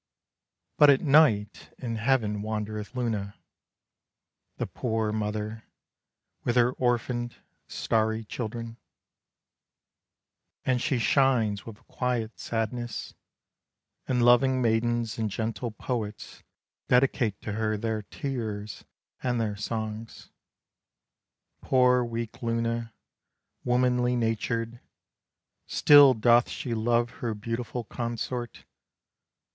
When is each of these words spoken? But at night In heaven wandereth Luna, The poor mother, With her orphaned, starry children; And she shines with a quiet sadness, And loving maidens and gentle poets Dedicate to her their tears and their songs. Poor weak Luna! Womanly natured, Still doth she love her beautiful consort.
But 0.79 0.89
at 0.89 1.01
night 1.01 1.75
In 1.77 1.97
heaven 1.97 2.41
wandereth 2.41 2.95
Luna, 2.95 3.35
The 4.57 4.65
poor 4.65 5.11
mother, 5.11 5.63
With 6.43 6.55
her 6.55 6.71
orphaned, 6.71 7.35
starry 7.67 8.23
children; 8.23 8.77
And 10.65 10.81
she 10.81 10.97
shines 10.97 11.67
with 11.67 11.77
a 11.77 11.83
quiet 11.83 12.39
sadness, 12.39 13.13
And 14.07 14.25
loving 14.25 14.59
maidens 14.59 15.19
and 15.19 15.29
gentle 15.29 15.69
poets 15.69 16.41
Dedicate 16.87 17.39
to 17.41 17.51
her 17.51 17.77
their 17.77 18.01
tears 18.01 18.83
and 19.21 19.39
their 19.39 19.55
songs. 19.55 20.31
Poor 21.61 22.03
weak 22.03 22.41
Luna! 22.41 22.91
Womanly 23.63 24.15
natured, 24.15 24.79
Still 25.67 26.15
doth 26.15 26.49
she 26.49 26.73
love 26.73 27.11
her 27.21 27.35
beautiful 27.35 27.83
consort. 27.83 28.65